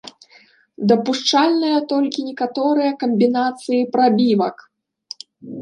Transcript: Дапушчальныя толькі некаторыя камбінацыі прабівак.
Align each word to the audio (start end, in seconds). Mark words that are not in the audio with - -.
Дапушчальныя 0.91 1.77
толькі 1.93 2.25
некаторыя 2.29 2.91
камбінацыі 3.05 3.89
прабівак. 3.93 4.55